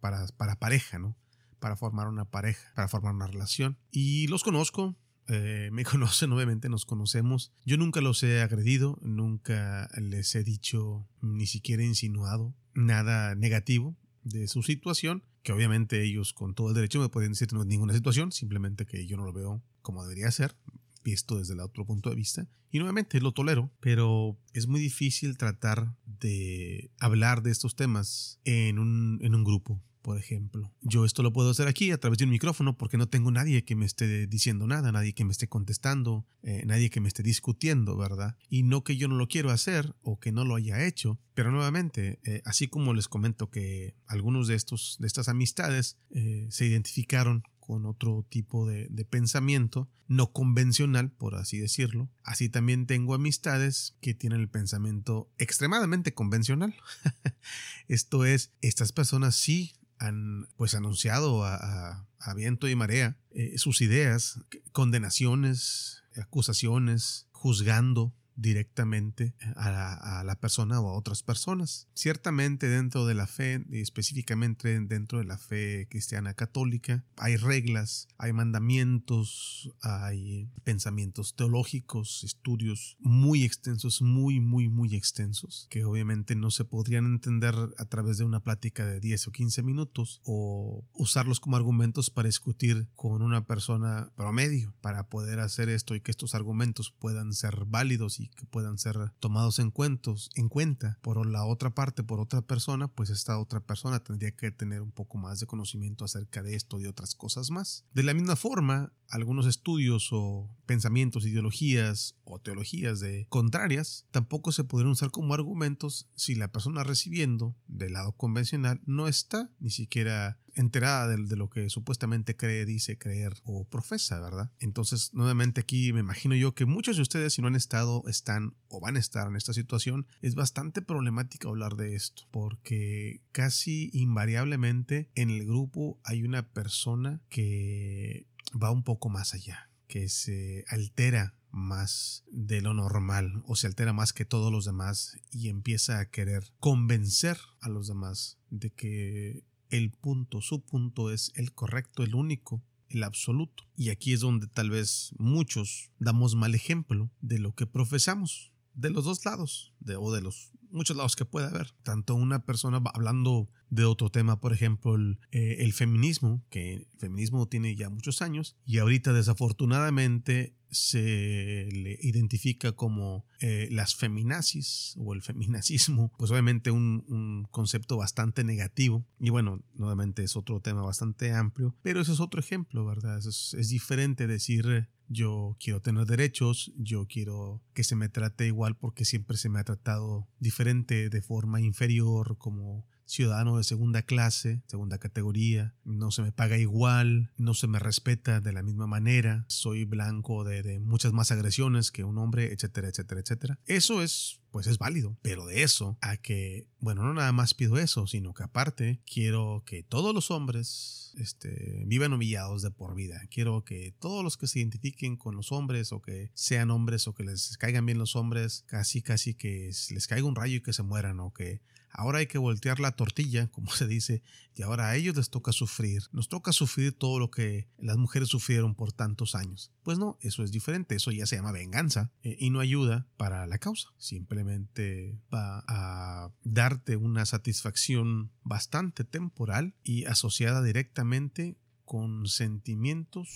para, 0.00 0.26
para 0.36 0.56
pareja, 0.56 0.98
¿no? 0.98 1.16
Para 1.58 1.76
formar 1.76 2.08
una 2.08 2.24
pareja, 2.24 2.72
para 2.74 2.88
formar 2.88 3.14
una 3.14 3.26
relación. 3.26 3.78
Y 3.90 4.26
los 4.28 4.42
conozco, 4.42 4.96
eh, 5.28 5.70
me 5.72 5.84
conocen, 5.84 6.32
obviamente 6.32 6.68
nos 6.68 6.86
conocemos. 6.86 7.52
Yo 7.64 7.76
nunca 7.76 8.00
los 8.00 8.22
he 8.22 8.42
agredido, 8.42 8.98
nunca 9.02 9.88
les 9.96 10.34
he 10.34 10.44
dicho, 10.44 11.08
ni 11.20 11.46
siquiera 11.46 11.82
insinuado 11.82 12.54
nada 12.74 13.34
negativo 13.34 13.96
de 14.24 14.48
su 14.48 14.62
situación, 14.62 15.22
que 15.42 15.52
obviamente 15.52 16.02
ellos 16.02 16.32
con 16.32 16.54
todo 16.54 16.68
el 16.68 16.74
derecho 16.74 17.00
me 17.00 17.08
pueden 17.08 17.32
decir 17.32 17.52
no 17.52 17.60
es 17.60 17.66
ninguna 17.66 17.92
situación, 17.92 18.32
simplemente 18.32 18.86
que 18.86 19.06
yo 19.06 19.16
no 19.16 19.24
lo 19.24 19.32
veo 19.32 19.62
como 19.82 20.02
debería 20.02 20.30
ser, 20.30 20.56
visto 21.04 21.38
desde 21.38 21.54
el 21.54 21.60
otro 21.60 21.84
punto 21.84 22.10
de 22.10 22.16
vista. 22.16 22.48
Y 22.70 22.78
nuevamente 22.78 23.20
lo 23.20 23.32
tolero, 23.32 23.70
pero 23.80 24.36
es 24.52 24.66
muy 24.66 24.80
difícil 24.80 25.36
tratar 25.36 25.94
de 26.06 26.90
hablar 26.98 27.42
de 27.42 27.52
estos 27.52 27.76
temas 27.76 28.40
en 28.44 28.78
un, 28.78 29.20
en 29.22 29.34
un 29.34 29.44
grupo 29.44 29.80
por 30.04 30.18
ejemplo. 30.18 30.70
Yo 30.82 31.06
esto 31.06 31.22
lo 31.22 31.32
puedo 31.32 31.48
hacer 31.48 31.66
aquí 31.66 31.90
a 31.90 31.96
través 31.96 32.18
de 32.18 32.26
un 32.26 32.30
micrófono 32.30 32.76
porque 32.76 32.98
no 32.98 33.08
tengo 33.08 33.30
nadie 33.30 33.64
que 33.64 33.74
me 33.74 33.86
esté 33.86 34.26
diciendo 34.26 34.66
nada, 34.66 34.92
nadie 34.92 35.14
que 35.14 35.24
me 35.24 35.32
esté 35.32 35.48
contestando, 35.48 36.26
eh, 36.42 36.62
nadie 36.66 36.90
que 36.90 37.00
me 37.00 37.08
esté 37.08 37.22
discutiendo, 37.22 37.96
¿verdad? 37.96 38.36
Y 38.50 38.64
no 38.64 38.84
que 38.84 38.98
yo 38.98 39.08
no 39.08 39.14
lo 39.14 39.28
quiero 39.28 39.48
hacer 39.48 39.94
o 40.02 40.20
que 40.20 40.30
no 40.30 40.44
lo 40.44 40.56
haya 40.56 40.84
hecho, 40.84 41.18
pero 41.32 41.50
nuevamente, 41.50 42.20
eh, 42.24 42.42
así 42.44 42.68
como 42.68 42.92
les 42.92 43.08
comento 43.08 43.48
que 43.48 43.94
algunos 44.06 44.46
de 44.46 44.56
estos 44.56 44.98
de 45.00 45.06
estas 45.06 45.30
amistades 45.30 45.96
eh, 46.10 46.48
se 46.50 46.66
identificaron 46.66 47.42
con 47.66 47.86
otro 47.86 48.26
tipo 48.28 48.66
de, 48.66 48.88
pensamiento 49.08 49.88
no 50.06 50.32
convencional, 50.32 51.10
por 51.10 51.34
así 51.34 51.58
decirlo. 51.58 52.10
Así 52.22 52.50
también 52.50 52.86
tengo 52.86 53.14
amistades 53.14 53.96
que 54.00 54.12
tienen 54.12 54.40
el 54.40 54.50
pensamiento 54.50 55.30
extremadamente 55.38 56.12
convencional. 56.12 56.74
Esto 57.88 58.26
es, 58.26 58.52
estas 58.60 58.92
personas 58.92 59.34
sí 59.34 59.72
han 59.98 60.48
pues 60.56 60.74
anunciado 60.74 61.44
a, 61.44 62.06
viento 62.36 62.68
y 62.68 62.74
marea 62.74 63.18
eh, 63.30 63.56
sus 63.58 63.80
ideas, 63.80 64.40
condenaciones, 64.72 66.02
acusaciones, 66.16 67.28
juzgando 67.32 68.14
directamente 68.36 69.34
a 69.56 70.22
la, 70.24 70.34
persona 70.40 70.80
o 70.80 70.88
a 70.88 70.98
otras 70.98 71.22
personas. 71.22 71.88
Ciertamente 71.94 72.68
dentro 72.68 73.06
de 73.06 73.14
la 73.14 73.26
fe, 73.26 73.64
y 73.70 73.80
específicamente 73.80 74.80
dentro 74.80 75.18
de 75.18 75.24
la 75.24 75.38
fe 75.38 75.86
cristiana 75.88 76.34
católica, 76.34 77.04
hay 77.16 77.36
reglas, 77.36 78.08
hay 78.18 78.32
mandamientos, 78.32 79.70
hay 79.80 80.50
pensamientos 80.64 81.34
teológicos, 81.34 82.24
estudios 82.24 82.96
muy 82.98 83.44
extensos, 83.44 84.02
muy, 84.02 84.40
muy, 84.40 84.68
muy 84.68 84.94
extensos, 84.94 85.66
que 85.70 85.84
obviamente 85.84 86.34
no 86.34 86.50
se 86.50 86.64
podrían 86.64 87.06
entender 87.06 87.54
a 87.78 87.84
través 87.86 88.18
de 88.18 88.24
una 88.24 88.40
plática 88.40 88.84
de 88.84 89.00
10 89.00 89.28
o 89.28 89.32
15 89.32 89.62
minutos 89.62 90.20
o 90.24 90.84
usarlos 90.92 91.40
como 91.40 91.56
argumentos 91.56 92.10
para 92.10 92.26
discutir 92.26 92.88
con 92.94 93.22
una 93.22 93.46
persona 93.46 94.12
promedio, 94.16 94.74
para 94.80 95.08
poder 95.08 95.40
hacer 95.40 95.68
esto 95.68 95.94
y 95.94 96.00
que 96.00 96.10
estos 96.10 96.34
argumentos 96.34 96.92
puedan 96.98 97.32
ser 97.32 97.64
válidos 97.66 98.20
y 98.20 98.23
que 98.28 98.46
puedan 98.46 98.78
ser 98.78 98.96
tomados 99.20 99.58
en, 99.58 99.70
cuentos, 99.70 100.30
en 100.34 100.48
cuenta 100.48 100.98
por 101.02 101.24
la 101.26 101.44
otra 101.44 101.74
parte, 101.74 102.02
por 102.02 102.20
otra 102.20 102.42
persona, 102.42 102.88
pues 102.88 103.10
esta 103.10 103.38
otra 103.38 103.60
persona 103.60 104.00
tendría 104.00 104.32
que 104.32 104.50
tener 104.50 104.82
un 104.82 104.92
poco 104.92 105.18
más 105.18 105.40
de 105.40 105.46
conocimiento 105.46 106.04
acerca 106.04 106.42
de 106.42 106.54
esto 106.54 106.80
y 106.80 106.86
otras 106.86 107.14
cosas 107.14 107.50
más. 107.50 107.84
De 107.92 108.02
la 108.02 108.14
misma 108.14 108.36
forma, 108.36 108.92
algunos 109.08 109.46
estudios 109.46 110.08
o 110.12 110.50
pensamientos, 110.66 111.26
ideologías 111.26 112.16
o 112.24 112.38
teologías 112.38 113.00
de 113.00 113.26
contrarias 113.28 114.06
tampoco 114.10 114.52
se 114.52 114.64
podrían 114.64 114.92
usar 114.92 115.10
como 115.10 115.34
argumentos 115.34 116.08
si 116.14 116.34
la 116.34 116.48
persona 116.48 116.84
recibiendo 116.84 117.56
del 117.66 117.92
lado 117.92 118.12
convencional 118.12 118.80
no 118.86 119.08
está 119.08 119.50
ni 119.60 119.70
siquiera 119.70 120.38
enterada 120.54 121.08
de, 121.08 121.36
lo 121.36 121.50
que 121.50 121.68
supuestamente 121.70 122.36
cree, 122.36 122.64
dice, 122.64 122.98
creer 122.98 123.34
o 123.44 123.64
profesa, 123.64 124.20
¿verdad? 124.20 124.50
Entonces, 124.58 125.10
nuevamente 125.14 125.60
aquí 125.60 125.92
me 125.92 126.00
imagino 126.00 126.34
yo 126.34 126.54
que 126.54 126.64
muchos 126.64 126.96
de 126.96 127.02
ustedes, 127.02 127.34
si 127.34 127.42
no 127.42 127.48
han 127.48 127.56
estado, 127.56 128.02
están 128.06 128.54
o 128.68 128.80
van 128.80 128.96
a 128.96 129.00
estar 129.00 129.26
en 129.26 129.36
esta 129.36 129.52
situación, 129.52 130.06
es 130.22 130.34
bastante 130.34 130.82
problemático 130.82 131.48
hablar 131.48 131.76
de 131.76 131.94
esto, 131.94 132.24
porque 132.30 133.22
casi 133.32 133.90
invariablemente 133.92 135.10
en 135.14 135.30
el 135.30 135.44
grupo 135.46 135.98
hay 136.04 136.22
una 136.22 136.48
persona 136.48 137.20
que 137.28 138.26
va 138.60 138.70
un 138.70 138.82
poco 138.82 139.08
más 139.08 139.34
allá, 139.34 139.70
que 139.86 140.08
se 140.08 140.64
altera 140.68 141.34
más 141.54 142.24
de 142.30 142.60
lo 142.60 142.74
normal 142.74 143.42
o 143.46 143.54
se 143.56 143.68
altera 143.68 143.92
más 143.92 144.12
que 144.12 144.24
todos 144.24 144.50
los 144.52 144.64
demás 144.64 145.16
y 145.30 145.48
empieza 145.48 146.00
a 146.00 146.10
querer 146.10 146.52
convencer 146.58 147.38
a 147.60 147.68
los 147.68 147.86
demás 147.86 148.38
de 148.50 148.70
que 148.70 149.44
el 149.76 149.90
punto, 149.90 150.40
su 150.40 150.64
punto 150.64 151.10
es 151.10 151.32
el 151.34 151.52
correcto, 151.52 152.02
el 152.04 152.14
único, 152.14 152.62
el 152.88 153.02
absoluto. 153.02 153.64
Y 153.76 153.90
aquí 153.90 154.12
es 154.12 154.20
donde 154.20 154.46
tal 154.46 154.70
vez 154.70 155.12
muchos 155.18 155.90
damos 155.98 156.36
mal 156.36 156.54
ejemplo 156.54 157.10
de 157.20 157.38
lo 157.40 157.54
que 157.54 157.66
profesamos, 157.66 158.52
de 158.74 158.90
los 158.90 159.04
dos 159.04 159.24
lados, 159.24 159.72
de, 159.80 159.96
o 159.96 160.12
de 160.12 160.20
los 160.20 160.52
muchos 160.70 160.96
lados 160.96 161.16
que 161.16 161.24
puede 161.24 161.46
haber. 161.46 161.72
Tanto 161.82 162.14
una 162.14 162.44
persona 162.44 162.80
hablando 162.94 163.48
de 163.74 163.84
otro 163.84 164.10
tema, 164.10 164.40
por 164.40 164.52
ejemplo, 164.52 164.94
el, 164.94 165.18
eh, 165.32 165.56
el, 165.60 165.72
feminismo, 165.72 166.44
que 166.50 166.74
el 166.74 166.86
feminismo 166.96 167.48
tiene 167.48 167.74
ya 167.74 167.90
muchos 167.90 168.22
años 168.22 168.56
y 168.64 168.78
ahorita 168.78 169.12
desafortunadamente 169.12 170.56
se 170.70 171.68
le 171.72 171.98
identifica 172.02 172.72
como 172.72 173.26
eh, 173.40 173.68
las 173.70 173.94
feminazis 173.94 174.94
o 174.98 175.14
el 175.14 175.22
feminazismo, 175.22 176.12
pues 176.18 176.30
obviamente 176.30 176.70
un, 176.70 177.04
un, 177.08 177.46
concepto 177.50 177.96
bastante 177.96 178.44
negativo 178.44 179.06
y 179.20 179.30
bueno, 179.30 179.62
nuevamente 179.74 180.24
es 180.24 180.36
otro 180.36 180.60
tema 180.60 180.82
bastante 180.82 181.32
amplio, 181.32 181.76
pero 181.82 182.00
eso 182.00 182.12
es 182.12 182.20
otro 182.20 182.40
ejemplo, 182.40 182.84
¿verdad? 182.84 183.18
Es, 183.18 183.54
es 183.54 183.68
diferente 183.68 184.26
decir 184.26 184.88
yo 185.08 185.56
quiero 185.60 185.80
tener 185.80 186.06
derechos, 186.06 186.72
yo 186.76 187.06
quiero 187.06 187.62
que 187.74 187.84
se 187.84 187.96
me 187.96 188.08
trate 188.08 188.46
igual 188.46 188.76
porque 188.76 189.04
siempre 189.04 189.36
se 189.36 189.48
me 189.48 189.60
ha 189.60 189.64
tratado 189.64 190.28
diferente, 190.38 191.08
de 191.08 191.22
forma 191.22 191.60
inferior, 191.60 192.36
como 192.38 192.86
ciudadano 193.06 193.58
de 193.58 193.64
segunda 193.64 194.02
clase, 194.02 194.62
segunda 194.66 194.98
categoría, 194.98 195.74
no 195.84 196.10
se 196.10 196.22
me 196.22 196.32
paga 196.32 196.58
igual, 196.58 197.32
no 197.36 197.54
se 197.54 197.66
me 197.66 197.78
respeta 197.78 198.40
de 198.40 198.52
la 198.52 198.62
misma 198.62 198.86
manera, 198.86 199.44
soy 199.48 199.84
blanco 199.84 200.44
de, 200.44 200.78
muchas 200.80 201.12
más 201.12 201.30
agresiones 201.30 201.90
que 201.90 202.04
un 202.04 202.18
hombre, 202.18 202.52
etcétera, 202.52 202.88
etcétera, 202.88 203.20
etcétera. 203.20 203.58
Eso 203.66 204.02
es 204.02 204.40
pues 204.54 204.68
es 204.68 204.78
válido. 204.78 205.18
Pero 205.20 205.46
de 205.46 205.64
eso 205.64 205.98
a 206.00 206.16
que, 206.16 206.68
bueno, 206.78 207.02
no 207.02 207.12
nada 207.12 207.32
más 207.32 207.54
pido 207.54 207.76
eso, 207.76 208.06
sino 208.06 208.34
que 208.34 208.44
aparte 208.44 209.00
quiero 209.04 209.64
que 209.66 209.82
todos 209.82 210.14
los 210.14 210.30
hombres 210.30 211.12
este, 211.18 211.82
vivan 211.88 212.12
humillados 212.12 212.62
de 212.62 212.70
por 212.70 212.94
vida. 212.94 213.20
Quiero 213.32 213.64
que 213.64 213.96
todos 213.98 214.22
los 214.22 214.36
que 214.36 214.46
se 214.46 214.60
identifiquen 214.60 215.16
con 215.16 215.34
los 215.34 215.50
hombres 215.50 215.90
o 215.90 216.00
que 216.00 216.30
sean 216.34 216.70
hombres 216.70 217.08
o 217.08 217.14
que 217.14 217.24
les 217.24 217.58
caigan 217.58 217.84
bien 217.84 217.98
los 217.98 218.14
hombres, 218.14 218.62
casi, 218.68 219.02
casi 219.02 219.34
que 219.34 219.72
les 219.90 220.06
caiga 220.06 220.28
un 220.28 220.36
rayo 220.36 220.58
y 220.58 220.62
que 220.62 220.72
se 220.72 220.84
mueran 220.84 221.18
o 221.18 221.32
que 221.32 221.60
Ahora 221.96 222.18
hay 222.18 222.26
que 222.26 222.38
voltear 222.38 222.80
la 222.80 222.92
tortilla, 222.92 223.46
como 223.46 223.70
se 223.70 223.86
dice, 223.86 224.22
y 224.56 224.62
ahora 224.62 224.88
a 224.88 224.96
ellos 224.96 225.16
les 225.16 225.30
toca 225.30 225.52
sufrir. 225.52 226.02
Nos 226.10 226.28
toca 226.28 226.52
sufrir 226.52 226.92
todo 226.92 227.20
lo 227.20 227.30
que 227.30 227.68
las 227.78 227.96
mujeres 227.96 228.28
sufrieron 228.28 228.74
por 228.74 228.92
tantos 228.92 229.36
años. 229.36 229.72
Pues 229.84 229.98
no, 229.98 230.18
eso 230.20 230.42
es 230.42 230.50
diferente, 230.50 230.96
eso 230.96 231.12
ya 231.12 231.24
se 231.26 231.36
llama 231.36 231.52
venganza 231.52 232.10
eh, 232.24 232.36
y 232.38 232.50
no 232.50 232.58
ayuda 232.58 233.06
para 233.16 233.46
la 233.46 233.58
causa. 233.58 233.90
Simplemente 233.96 235.16
va 235.32 235.64
a 235.68 236.32
darte 236.42 236.96
una 236.96 237.26
satisfacción 237.26 238.32
bastante 238.42 239.04
temporal 239.04 239.74
y 239.84 240.04
asociada 240.06 240.62
directamente 240.62 241.56
con 241.84 242.26
sentimientos 242.26 243.28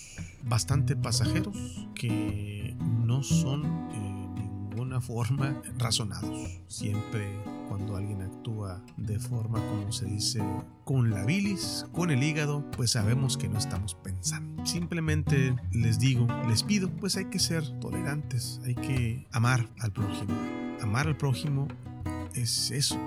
bastante 0.43 0.95
pasajeros 0.95 1.55
que 1.95 2.75
no 2.79 3.23
son 3.23 3.63
en 3.93 4.08
ninguna 4.79 5.01
forma 5.01 5.61
razonados. 5.77 6.61
Siempre 6.67 7.27
cuando 7.67 7.97
alguien 7.97 8.21
actúa 8.21 8.81
de 8.95 9.19
forma, 9.19 9.59
como 9.59 9.91
se 9.91 10.05
dice, 10.05 10.41
con 10.85 11.09
la 11.09 11.25
bilis, 11.25 11.85
con 11.91 12.11
el 12.11 12.23
hígado, 12.23 12.63
pues 12.71 12.91
sabemos 12.91 13.37
que 13.37 13.49
no 13.49 13.57
estamos 13.57 13.93
pensando. 13.95 14.65
Simplemente 14.65 15.53
les 15.73 15.99
digo, 15.99 16.27
les 16.47 16.63
pido, 16.63 16.89
pues 16.89 17.17
hay 17.17 17.25
que 17.25 17.39
ser 17.39 17.67
tolerantes, 17.79 18.61
hay 18.65 18.75
que 18.75 19.27
amar 19.31 19.69
al 19.79 19.91
prójimo. 19.91 20.33
Amar 20.81 21.07
al 21.07 21.17
prójimo 21.17 21.67
es 22.33 22.71
eso, 22.71 22.97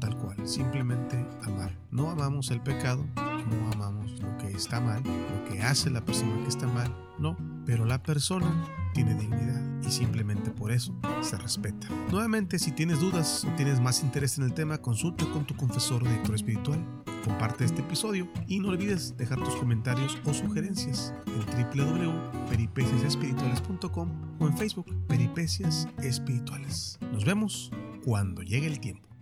tal 0.00 0.18
cual, 0.18 0.46
simplemente 0.46 1.16
amar. 1.42 1.74
No 1.90 2.10
amamos 2.10 2.50
el 2.50 2.60
pecado, 2.60 3.06
no 3.16 3.72
amamos 3.72 4.20
lo 4.20 4.36
que 4.36 4.48
está 4.52 4.78
mal, 4.78 5.02
lo 5.02 5.50
que 5.50 5.62
hace 5.62 5.88
la 5.88 6.04
persona 6.04 6.36
que 6.42 6.48
está 6.48 6.66
mal, 6.66 6.94
no, 7.18 7.36
pero 7.64 7.86
la 7.86 8.02
persona 8.02 8.83
tiene 8.94 9.14
dignidad 9.14 9.60
y 9.86 9.90
simplemente 9.90 10.50
por 10.50 10.72
eso 10.72 10.98
se 11.20 11.36
respeta. 11.36 11.86
Nuevamente, 12.10 12.58
si 12.58 12.72
tienes 12.72 13.00
dudas 13.00 13.44
o 13.44 13.48
tienes 13.56 13.78
más 13.80 14.02
interés 14.02 14.38
en 14.38 14.44
el 14.44 14.54
tema, 14.54 14.78
consulta 14.78 15.26
con 15.26 15.44
tu 15.44 15.54
confesor 15.54 16.02
o 16.02 16.06
director 16.06 16.34
espiritual. 16.34 16.82
Comparte 17.22 17.64
este 17.64 17.82
episodio 17.82 18.26
y 18.46 18.60
no 18.60 18.68
olvides 18.68 19.16
dejar 19.16 19.42
tus 19.42 19.56
comentarios 19.56 20.16
o 20.24 20.32
sugerencias 20.32 21.12
en 21.26 21.44
www.peripeciasespirituales.com 21.76 24.08
o 24.38 24.46
en 24.46 24.56
Facebook 24.56 24.86
Peripecias 25.06 25.88
Espirituales. 26.02 26.98
Nos 27.12 27.24
vemos 27.24 27.72
cuando 28.04 28.42
llegue 28.42 28.66
el 28.66 28.80
tiempo. 28.80 29.13